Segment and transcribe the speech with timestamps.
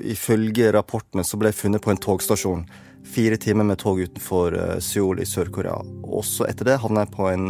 [0.00, 2.64] ifølge rapportene så ble funnet på en togstasjon.
[3.10, 5.78] Fire timer med tog utenfor uh, Seoul i Sør-Korea.
[6.04, 7.46] Også etter det havna jeg på en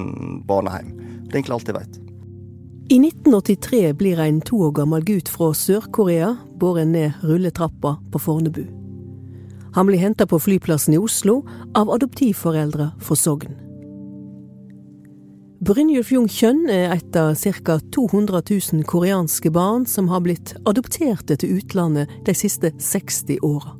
[0.46, 0.92] barneheim.
[1.26, 2.00] Det er egentlig alt jeg veit.
[2.90, 8.64] I 1983 blir en to år gammel gutt fra Sør-Korea båret ned rulletrappa på Fornebu.
[9.74, 11.44] Han blir henta på flyplassen i Oslo
[11.78, 13.59] av adoptivforeldre fra Sogn.
[15.60, 17.74] Brynjulf Jung Kjønn er et av ca.
[17.92, 23.74] 200 000 koreanske barn som har blitt adopterte til utlandet de siste 60 åra.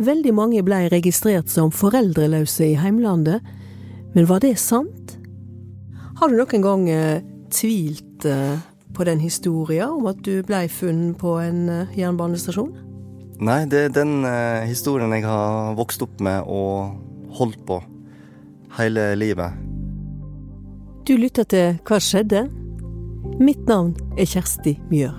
[0.00, 3.44] Veldig mange blei registrert som foreldreløse i heimlandet,
[4.16, 5.18] men var det sant?
[6.22, 7.20] Har du noen gang eh,
[7.52, 8.56] tvilt eh,
[8.96, 12.72] på den historien om at du blei funnet på en eh, jernbanestasjon?
[13.44, 14.24] Nei, det er den
[14.70, 16.96] historien jeg har vokst opp med og
[17.36, 17.82] holdt på
[18.78, 19.71] hele livet.
[21.02, 22.44] Du lytter til Hva skjedde?
[23.42, 25.16] Mitt navn er Kjersti Mjør.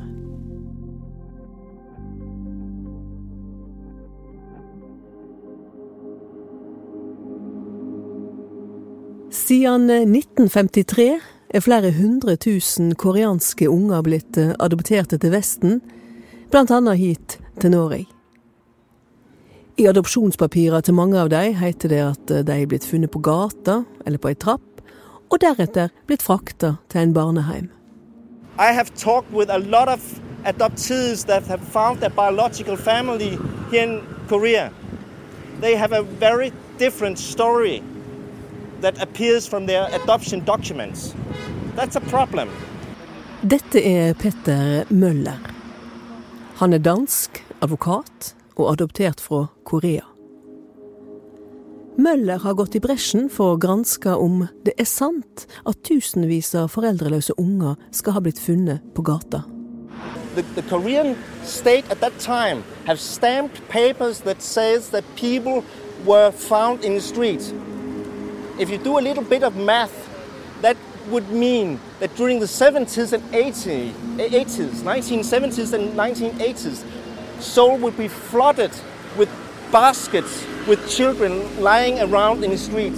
[9.35, 11.09] Siden 1953
[11.51, 15.81] er flere hundre tusen koreanske unger blitt eh, adopterte til Vesten,
[16.55, 18.05] annet hit til Norge.
[19.75, 23.19] I adopsjonspapirer til mange av dem heter det at eh, de er blitt funnet på
[23.19, 24.72] gata eller på ei trapp,
[25.29, 27.69] og deretter blitt frakta til en barneheim.
[28.59, 29.99] I have talked with a lot of
[30.45, 33.37] adoptees that have found their biological family
[33.71, 34.71] here in Korea.
[35.61, 37.81] They have a very different story
[38.81, 41.15] that appears from their adoption documents.
[41.75, 42.49] That's a problem.
[43.41, 45.39] Dette er Petter Møller.
[46.55, 50.12] Han er dansk, advokat og adoptert fra Korea.
[51.97, 56.71] Møller har gått i bresjen for å granske om det er sant at tusenvis av
[56.73, 59.43] foreldreløse unger skal ha blitt funnet på gata.
[60.33, 61.13] The, the Korean
[61.45, 65.63] state at that time have stamped papers that says that people
[66.03, 67.53] were found in the streets.
[68.57, 70.09] If you do a little bit of math,
[70.63, 70.77] that
[71.11, 76.83] would mean that during the 70s and 80s, 80s 1970s and 1980s,
[77.39, 78.71] Seoul would be flooded
[79.15, 79.29] with
[79.73, 82.93] baskets with children lying around in the street.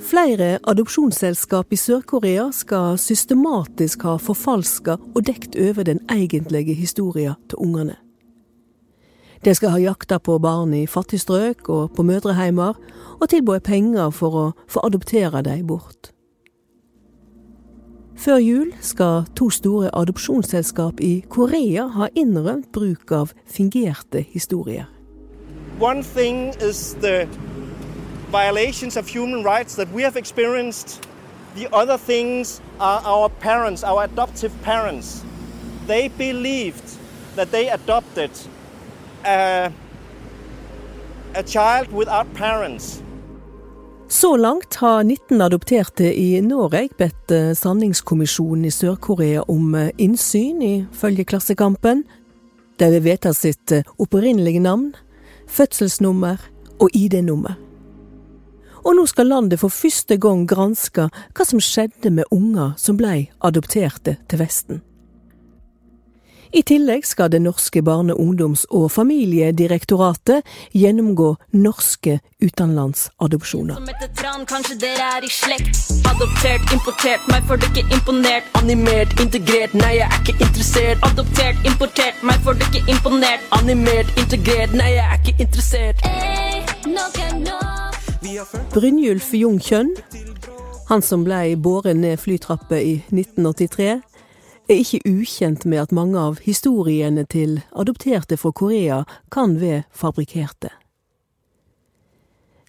[0.00, 7.60] Flere adopsjonsselskap i Sør-Korea skal systematisk ha forfalska og dekt over den egentlige historien til
[7.60, 7.96] ungene.
[9.44, 12.80] De skal ha jakta på barn i fattigstrøk og på mødreheimer,
[13.20, 16.13] og tilbudt penger for å få adoptere dem bort.
[18.16, 24.84] Før jul skal to store adopsjonsselskap i Korea ha innrømt bruk av fingerte historier.
[25.80, 27.26] One thing is the
[28.30, 31.08] violations of human rights that we have experienced.
[31.56, 35.24] The other things are our parents, our adoptive parents.
[35.86, 36.98] They believed
[37.36, 38.30] that they adopted
[39.24, 39.72] a,
[41.34, 43.02] a child without parents.
[44.14, 50.62] Så langt har 19 adopterte i Norge bedt eh, Sanningskommisjonen i Sør-Korea om eh, innsyn,
[50.62, 52.04] ifølge Klassekampen.
[52.78, 54.92] De vil vite sitt eh, opprinnelige navn,
[55.50, 56.46] fødselsnummer
[56.78, 57.58] og ID-nummer.
[58.86, 63.32] Og nå skal landet for første gang granske hva som skjedde med unger som blei
[63.42, 64.84] adopterte til Vesten.
[66.54, 73.74] I tillegg skal det norske barne-, ungdoms- og familiedirektoratet gjennomgå norske utenlandsadopsjoner.
[73.74, 75.80] Som heter tran, kanskje dere er i slekt.
[76.12, 78.46] Adoptert, importert, meg får du ikke imponert.
[78.60, 81.02] Animert, integrert, nei jeg er ikke interessert.
[81.10, 83.50] Adoptert, importert, meg får du ikke imponert.
[83.58, 86.06] Animert, integrert, nei jeg er ikke interessert.
[88.78, 89.94] Brynjulf Jungkjønn,
[90.86, 94.13] han som blei båret ned flytrappa i 1983
[94.68, 99.02] er ikke ukjent med at mange av historiene til adopterte fra Korea
[99.34, 100.72] kan være fabrikkerte.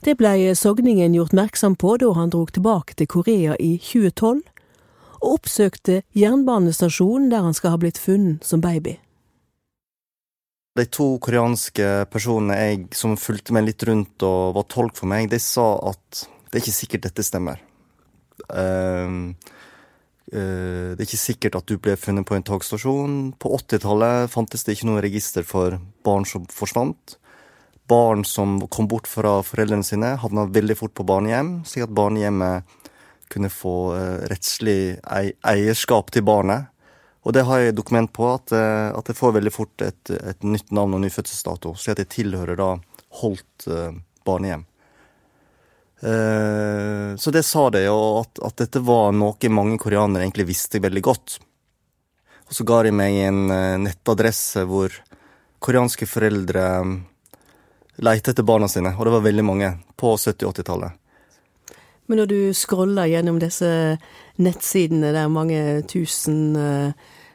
[0.05, 4.43] Det blei sogningen gjort merksom på da han drog tilbake til Korea i 2012,
[5.23, 8.99] og oppsøkte jernbanestasjonen der han skal ha blitt funnet som baby.
[10.75, 15.29] De to koreanske personene jeg, som fulgte meg litt rundt og var tolk for meg,
[15.31, 17.61] de sa at det er ikke sikkert dette stemmer.
[18.51, 19.31] Uh,
[20.31, 23.17] det er ikke sikkert at du ble funnet på en togstasjon.
[23.37, 27.17] På 80-tallet fantes det ikke noe register for barn som forsvant.
[27.87, 32.65] Barn som kom bort fra foreldrene sine, havna veldig fort på barnehjem, slik at barnehjemmet
[33.29, 36.71] kunne få eh, rettslig eierskap til barnet.
[37.25, 40.45] Og det har jeg dokument på, at, eh, at det får veldig fort et, et
[40.45, 42.71] nytt navn og ny fødselsdato, slik at det tilhører da
[43.21, 43.69] holdt
[44.25, 44.65] barnehjem.
[46.05, 50.83] Eh, så det sa de, og at, at, dette var noe mange koreanere egentlig visste
[50.83, 51.39] veldig godt.
[52.45, 54.93] Og så ga de meg en eh, nettadresse hvor
[55.65, 56.67] koreanske foreldre
[58.05, 61.01] lette etter barna sine, og det var veldig mange, på 70-80-tallet.
[62.05, 63.69] Men når du scroller gjennom disse
[64.37, 66.91] nettsidene der mange tusen uh,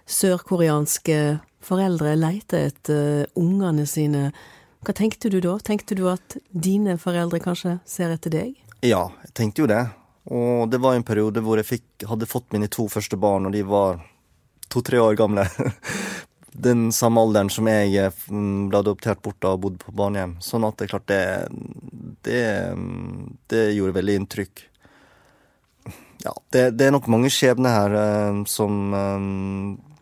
[0.07, 1.17] sørkoreanske
[1.65, 4.29] foreldre leter etter ungene sine,
[4.81, 5.59] hva tenkte du da?
[5.61, 8.55] Tenkte du at dine foreldre kanskje ser etter deg?
[8.81, 9.83] Ja, jeg tenkte jo det.
[10.31, 13.53] Og det var en periode hvor jeg fikk, hadde fått mine to første barn, og
[13.53, 14.01] de var
[14.73, 15.45] to-tre år gamle.
[16.67, 20.39] Den samme alderen som jeg eh, ble adoptert bort av og bodde på barnehjem.
[20.45, 21.23] Sånn at det er klart det,
[22.27, 22.43] det,
[23.53, 24.65] det gjorde veldig inntrykk.
[26.25, 28.41] Ja, det, det, er nok mange skjebner her eh,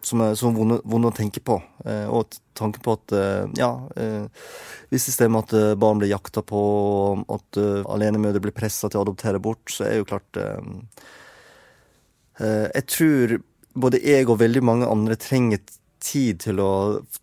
[0.01, 1.59] som, eh, som er vonde, å tenke på.
[1.85, 4.27] Eh, og tanken på at eh, ja, eh,
[4.91, 6.61] hvis det stemmer at barn blir jakta på,
[7.29, 10.39] at alenemødre blir pressa til å adoptere bort, så er jo klart
[12.39, 13.33] Jeg tror
[13.75, 15.59] både jeg og veldig mange andre trenger
[16.01, 16.71] tid til å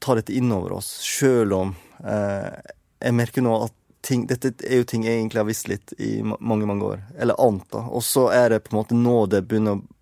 [0.03, 1.71] ta dette inn over oss, sjøl om
[2.03, 3.73] jeg merker nå at
[4.05, 7.03] ting, dette er jo ting jeg egentlig har visst litt i mange, mange år.
[7.17, 7.85] Eller ant, da.
[7.89, 9.94] Og så er det på en måte nå det begynner å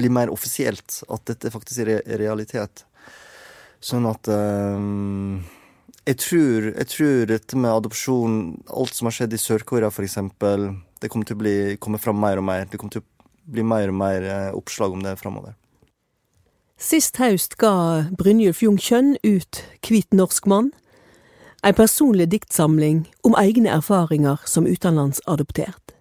[0.00, 2.84] bli mer offisielt at dette faktisk er realitet.
[3.80, 5.40] Sånn at um,
[6.04, 10.18] jeg, tror, jeg tror dette med adopsjon, alt som har skjedd i Sør-Korea f.eks.,
[11.00, 12.66] det kommer til å bli, komme fram mer og mer.
[12.68, 15.54] Det kommer til å bli mer og mer eh, oppslag om det framover.
[16.80, 17.72] Sist høst ga
[18.16, 20.70] Brynjulf Jung Kjønn ut Hvit norsk mann,
[21.64, 25.92] ei personlig diktsamling om egne erfaringer som utenlandsadoptert.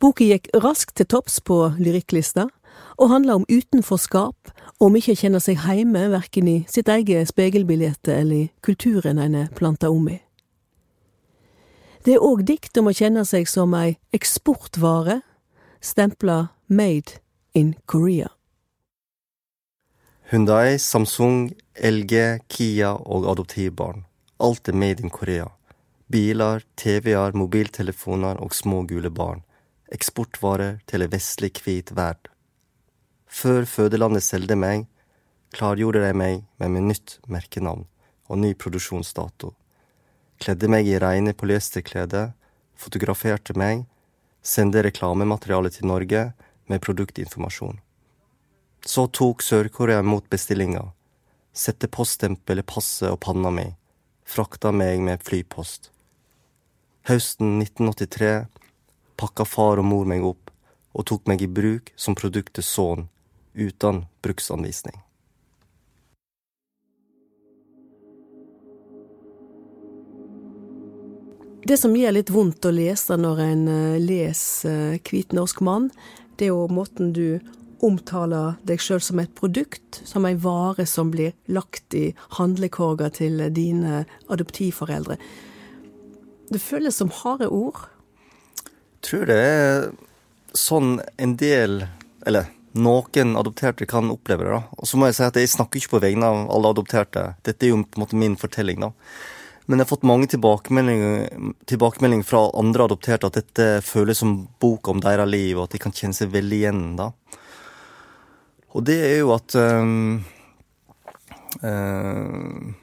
[0.00, 2.48] Boka gikk raskt til topps på lyrikklista,
[2.98, 4.52] og handla om utenforskap
[4.82, 9.34] om ikke å kjenne seg heime verken i sitt eget speilbilde eller i kulturen en
[9.34, 10.20] er planta om i.
[12.04, 15.22] Det er òg dikt om å kjenne seg som ei eksportvare,
[15.80, 17.20] stempla Made
[17.54, 18.28] in Korea.
[20.30, 24.04] Hundai, Samsung, LG, Kia og adoptivbarn.
[24.40, 25.50] Alt er made in Korea.
[26.10, 29.44] Biler, TV-er, mobiltelefoner og små gule barn.
[29.94, 32.30] Eksportvarer til en vestlig hvit verd.
[33.30, 34.88] Før fødelandet solgte meg,
[35.54, 37.86] klargjorde de meg med mitt nytt merkenavn
[38.26, 39.52] og ny produksjonsdato.
[40.42, 42.32] Kledde meg i reine polyesterklede,
[42.74, 43.84] fotograferte meg,
[44.42, 46.24] sendte reklamemateriale til Norge
[46.66, 47.78] med produktinformasjon.
[48.84, 50.88] Så tok Sør-Korea imot bestillinga,
[51.54, 53.68] sette poststempelet, passet og panna mi,
[54.26, 55.90] frakta meg med flypost.
[57.08, 58.34] Høsten 1983
[59.16, 60.52] pakka far og mor meg opp
[60.94, 63.08] og tok meg i bruk som produktets sønn
[63.54, 64.96] uten bruksanvisning.
[71.64, 75.88] Det som gjør litt vondt å lese når en eh, leser eh, Hvit norsk mann,
[76.36, 77.40] det er jo måten du
[77.84, 83.40] omtaler deg sjøl som et produkt, som ei vare som blir lagt i handlekorga til
[83.56, 85.16] dine adoptivforeldre.
[86.52, 87.86] Det føles som harde ord?
[89.04, 89.88] Tror det er
[90.56, 91.82] sånn en del
[92.24, 94.50] Eller noen adopterte kan oppleve det.
[94.50, 94.62] da.
[94.80, 97.22] Og så må jeg si at jeg snakker ikke på vegne av alle adopterte.
[97.46, 98.80] Dette er jo på en måte min fortelling.
[98.80, 98.90] da.
[99.66, 101.28] Men jeg har fått mange tilbakemeldinger,
[101.70, 105.78] tilbakemelding fra andre adopterte at dette føles som bok om deres liv, og at de
[105.78, 106.82] kan kjenne seg veldig igjen.
[106.96, 107.12] da.
[108.74, 110.24] Og det er jo at um,
[111.62, 112.74] uh,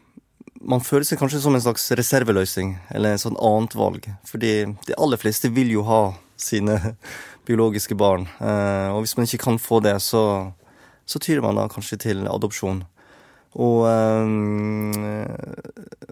[0.62, 4.08] Man føler seg kanskje som en slags reserveløsning, eller en sånn annet valg.
[4.30, 4.53] Fordi
[4.88, 6.01] de aller fleste vil jo ha
[6.41, 6.77] sine
[7.48, 8.27] biologiske barn.
[8.39, 10.24] Eh, og hvis man ikke kan få det, så,
[11.06, 12.84] så tyrer man da kanskje til adopsjon.
[13.60, 15.25] Og, eh,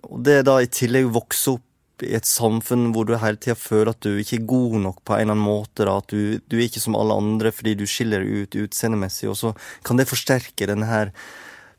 [0.10, 1.65] og det da i tillegg vokse opp
[2.03, 5.15] i et samfunn hvor du hele tida føler at du ikke er god nok på
[5.15, 5.86] en eller annen måte.
[5.86, 9.29] Da, at du, du, er ikke som alle andre fordi du skiller ut utseendemessig.
[9.32, 9.53] Og så
[9.88, 11.13] kan det forsterke denne her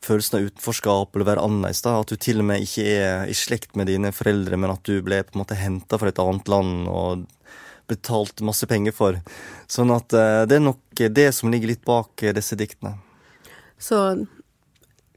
[0.05, 1.83] følelsen av utenforskap eller være annerledes.
[1.85, 4.83] da, At du til og med ikke er i slekt med dine foreldre, men at
[4.87, 6.87] du ble på en måte henta fra et annet land.
[6.89, 7.27] og
[7.91, 9.17] betalt masse penger for.
[9.67, 12.95] Sånn at uh, det er nok det som ligger litt bak uh, disse diktene.
[13.81, 13.97] Så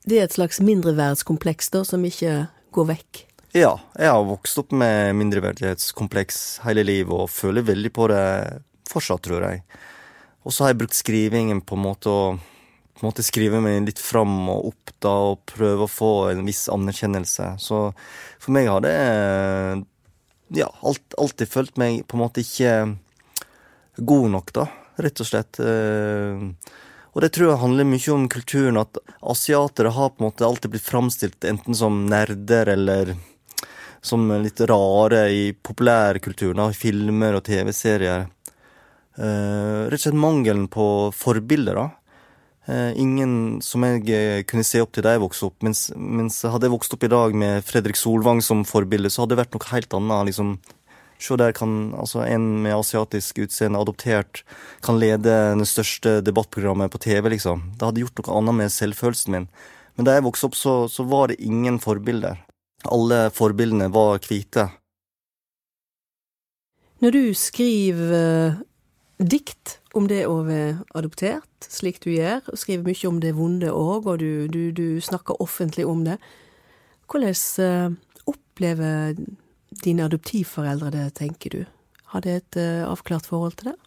[0.09, 3.23] det er et slags mindreverdskompleks da, som ikke går vekk?
[3.55, 8.25] Ja, jeg har vokst opp med mindreverdighetskompleks hele livet og føler veldig på det
[8.91, 9.63] fortsatt, tror jeg.
[10.45, 12.25] Og så har jeg brukt skrivingen på en måte å
[12.95, 16.45] på en måte skrive meg litt fram og opp da, og prøve å få en
[16.47, 17.57] viss anerkjennelse.
[17.59, 17.89] Så
[18.39, 18.95] for meg har det
[20.55, 22.75] ja, alt, alltid følt meg på en måte ikke
[23.97, 24.69] god nok, da,
[25.03, 25.61] rett og slett.
[25.61, 26.47] Eh,
[27.15, 30.75] og det tror jeg handler mye om kulturen, at asiatere har på en måte alltid
[30.75, 33.15] blitt framstilt enten som nerder eller
[34.05, 38.27] som litt rare i populærkulturen, i filmer og TV-serier.
[39.15, 41.87] Uh, rett og slett mangelen på forbilder, da.
[42.65, 45.59] Eh, ingen som jeg eh, kunne se opp til da jeg vokste opp.
[45.67, 49.37] Mens, mens hadde jeg vokst opp i dag med Fredrik Solvang som forbilde, så hadde
[49.37, 50.31] det vært noe helt annet.
[50.31, 50.57] liksom
[51.25, 54.43] Se der kan altså en med asiatisk utseende, adoptert,
[54.83, 57.71] kan lede det største debattprogrammet på TV, liksom.
[57.79, 59.47] Det hadde gjort noe annet med selvfølelsen min.
[59.95, 62.43] Men da jeg vokste opp, så, så var det ingen forbilder.
[62.93, 64.67] Alle forbildene var hvite.
[67.01, 68.59] Når du skriver
[69.23, 73.71] dikt om det å være adoptert, slik du gjør, og skriver mye om det vonde
[73.71, 76.19] òg, og du, du, du, snakker offentlig om det,
[77.11, 77.95] hvordan uh,
[78.31, 79.15] opplever
[79.85, 81.65] dine adoptivforeldre det, tenker du?
[82.15, 83.79] Har de et uh, avklart forhold til det?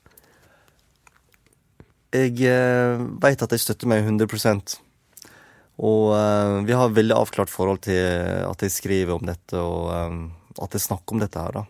[2.15, 4.79] Jeg uh, veit at de støtter meg 100
[5.77, 7.99] og uh, vi har veldig avklart forhold til
[8.47, 10.21] at jeg skriver om dette, og um,
[10.63, 11.67] at jeg snakker om dette her, da.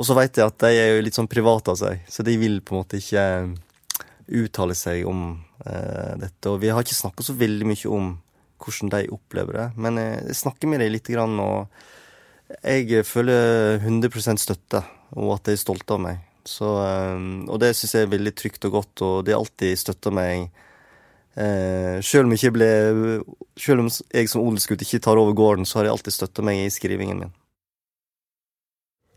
[0.00, 2.38] Og så veit jeg at de er jo litt sånn private av seg, så de
[2.40, 3.24] vil på en måte ikke
[4.40, 5.34] uttale seg om
[5.66, 6.48] eh, dette.
[6.48, 8.14] Og vi har ikke snakka så veldig mye om
[8.60, 11.68] hvordan de opplever det, men jeg snakker med dem litt, grann, og
[12.64, 14.82] jeg føler 100 støtte,
[15.16, 16.26] og at de er stolte av meg.
[16.48, 19.80] Så, um, og det syns jeg er veldig trygt og godt, og de har alltid
[19.80, 20.48] støtta meg
[21.34, 22.70] Eh, selv om, ble,
[23.56, 26.64] selv om jeg som odelsgutt ikke tar over gården, så har de alltid støtta meg
[26.64, 27.36] i skrivingen min.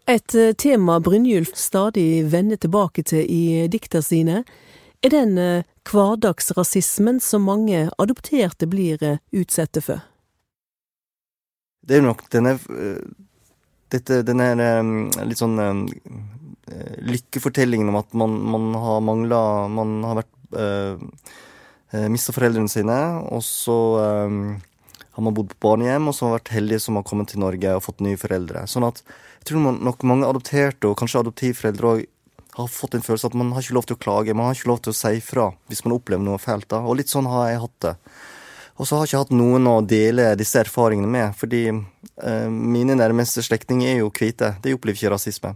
[0.06, 4.42] Et eh, tema Brynjulf stadig vender tilbake til i dikta sine,
[5.04, 10.04] er den eh, hverdagsrasismen som mange adopterte blir eh, utsatte for.
[11.84, 12.58] Det er nok denne
[13.92, 14.46] dette, denne
[15.28, 15.58] litt sånn
[17.04, 23.44] lykkefortellingen om at man, man har mangla Man har vært øh, mista foreldrene sine, og
[23.44, 24.38] så øh,
[25.14, 27.44] har man bodd på barnehjem, og så har man vært heldig som har kommet til
[27.44, 28.64] Norge og fått nye foreldre.
[28.72, 29.04] Sånn at
[29.44, 32.04] jeg tror nok mange adopterte, og kanskje adoptivforeldre òg,
[32.54, 34.70] har fått en følelse at man har ikke lov til å klage, man har ikke
[34.70, 36.68] lov til å si fra hvis man opplever noe fælt.
[36.70, 37.94] da, Og litt sånn har jeg hatt det.
[38.78, 42.98] Og så har jeg ikke hatt noen å dele disse erfaringene med, fordi eh, mine
[42.98, 44.56] nærmeste slektninger er jo hvite.
[44.62, 45.56] De opplever ikke rasisme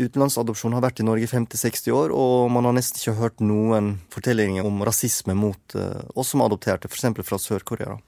[0.00, 3.96] utenlandsadopsjon har vært i Norge i 50-60 år, og man har nesten ikke hørt noen
[4.12, 7.10] fortellinger om rasisme mot eh, oss som adopterte, f.eks.
[7.26, 7.98] fra Sør-Korea.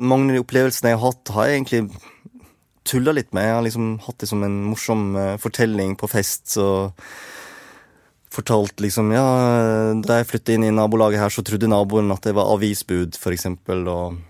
[0.00, 1.82] Mange av de opplevelsene jeg har hatt, har jeg egentlig
[2.88, 3.46] tulla litt med.
[3.48, 6.48] Jeg har liksom hatt det som en morsom uh, fortelling på fest.
[6.56, 6.90] så
[8.30, 9.24] fortalt liksom Ja,
[10.06, 13.82] da jeg flyttet inn i nabolaget her, så trodde naboen at det var avisbud, eksempel,
[13.90, 14.20] og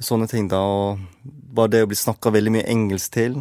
[0.00, 0.62] sånne ting, da.
[0.64, 3.36] Og bare det å bli snakka veldig mye engelsk til,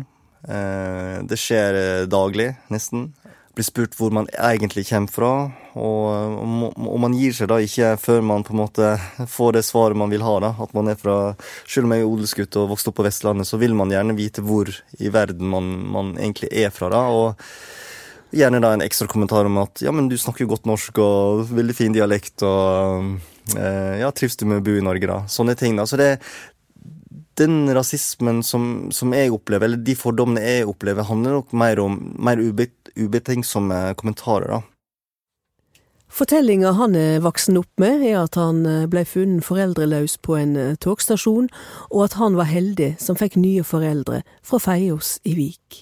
[0.46, 3.10] Eh, det skjer eh, daglig, nesten.
[3.56, 5.32] Blir spurt hvor man egentlig kommer fra,
[5.80, 6.40] og,
[6.76, 8.90] og man gir seg da ikke før man på en måte
[9.32, 10.34] får det svaret man vil ha.
[10.44, 13.48] da, at man er fra, Selv om jeg er odelsgutt og vokste opp på Vestlandet,
[13.48, 16.92] så vil man gjerne vite hvor i verden man, man egentlig er fra.
[16.92, 17.40] da, og
[18.36, 21.46] Gjerne da en ekstra kommentar om at ja, men du snakker jo godt norsk og
[21.56, 23.14] veldig fin dialekt og
[23.56, 25.22] eh, ja, trives du med å bo i Norge, da?
[25.32, 25.78] Sånne ting.
[25.80, 26.10] da, så det,
[27.40, 31.98] den rasismen som, som, jeg opplever, eller de fordommene jeg opplever, handler nok mer om
[32.16, 32.42] mer
[32.98, 34.62] ubetenksomme kommentarer, da.
[36.16, 40.54] Fortellinga han er voksen opp med, er at han blei ble funnet foreldreløs på en
[40.56, 41.50] eh, togstasjon,
[41.92, 45.82] og at han var heldig som fikk nye foreldre fra Feios i Vik.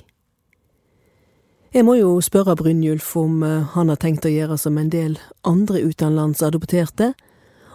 [1.73, 5.19] Jeg må jo spørre Brynjulf om eh, han har tenkt å gjøre som en del
[5.43, 7.13] andre utenlandsadopterte,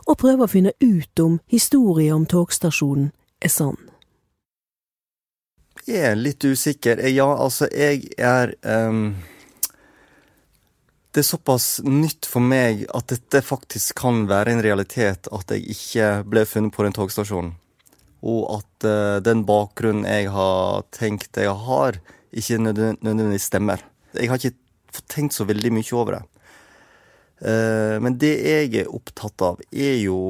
[0.09, 3.11] og prøve å finne ut om historien om togstasjonen
[3.45, 3.88] er sann?
[5.88, 7.00] Er litt usikker.
[7.09, 9.16] Ja, altså, jeg er um,
[11.14, 15.64] Det er såpass nytt for meg at dette faktisk kan være en realitet at jeg
[15.73, 17.54] ikke ble funnet på den togstasjonen.
[18.21, 22.00] Og at uh, den bakgrunnen jeg har tenkt jeg har,
[22.37, 23.80] ikke nødvendigvis stemmer.
[24.12, 26.25] Jeg har ikke tenkt så veldig mye over det.
[27.40, 30.21] Uh, men det jeg er opptatt av, er jo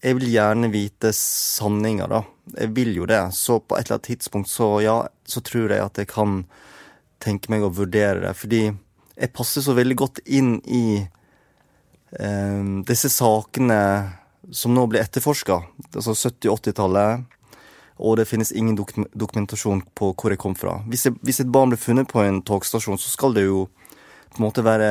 [0.00, 2.22] Jeg vil gjerne vite sanninga, da
[2.58, 3.22] jeg vil jo det.
[3.32, 6.44] Så på et eller annet tidspunkt så ja, så tror jeg at jeg kan
[7.22, 8.34] tenke meg å vurdere det.
[8.38, 13.80] Fordi jeg passer så veldig godt inn i eh, disse sakene
[14.50, 15.60] som nå blir etterforska.
[15.94, 17.36] Altså 70-80-tallet.
[18.00, 20.78] Og det finnes ingen dok dokumentasjon på hvor jeg kom fra.
[20.88, 23.66] Hvis, jeg, hvis, et barn blir funnet på en togstasjon, så skal det jo
[24.30, 24.88] på en måte være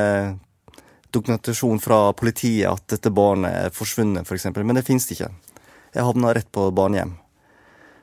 [1.14, 4.48] dokumentasjon fra politiet at dette barnet er forsvunnet, f.eks.
[4.50, 4.66] For.
[4.66, 5.32] Men det fins det ikke.
[5.94, 7.16] Jeg havna rett på barnehjem.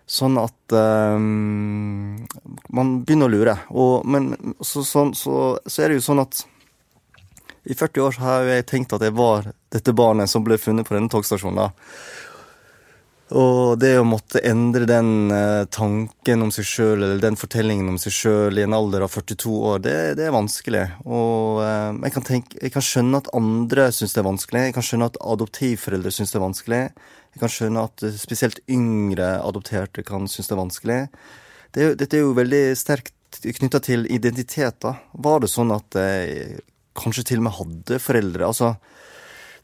[0.07, 2.27] Sånn at um,
[2.71, 3.55] man begynner å lure.
[3.75, 5.33] Og, men så, så, så,
[5.65, 6.45] så, er det jo sånn at
[7.67, 10.95] i 40 år har jeg tenkt at jeg var dette barnet som ble funnet på
[10.95, 11.73] denne togstasjonen.
[13.35, 17.97] Og det å måtte endre den eh, tanken om seg sjøl, eller den fortellingen om
[17.99, 20.85] seg sjøl i en alder av 42 år, det, det er vanskelig.
[21.03, 24.63] Og eh, jeg, kan tenke, jeg kan skjønne at andre syns det er vanskelig.
[24.69, 26.81] Jeg kan skjønne at adoptivforeldre syns det er vanskelig.
[27.35, 31.01] Jeg kan skjønne at eh, spesielt yngre adopterte kan synes det er vanskelig.
[31.75, 34.95] Det dette er jo veldig sterkt knytta til identitet, da.
[35.19, 36.61] Var det sånn at jeg
[36.97, 38.47] kanskje til og med hadde foreldre?
[38.47, 38.77] Altså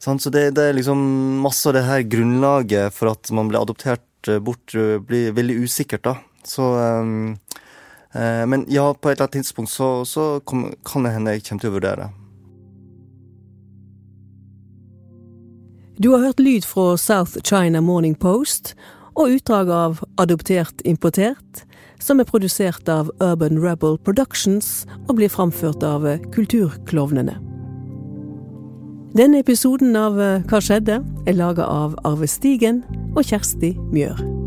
[0.04, 1.00] så det, det, er liksom
[1.40, 5.62] masse av det her grunnlaget for at man blir adoptert eh, bort, eh, blir veldig
[5.64, 6.16] usikkert, da.
[6.44, 7.38] Så um,
[8.12, 11.46] uh, Men ja, på et eller annet tidspunkt så, så kom, kan det hende jeg
[11.46, 12.10] kommer til å vurdere.
[15.96, 18.74] Du har hørt lyd fra South China Morning Post
[19.14, 21.64] og utdrag av Adoptert importert,
[22.02, 27.53] som er produsert av Urban Rebel Productions og blir framført av Kulturklovnene.
[29.14, 30.98] Denne episoden av eh, Hva skjedde?
[31.30, 32.82] er laga av Arve Stigen
[33.14, 34.43] og Kjersti Mjør.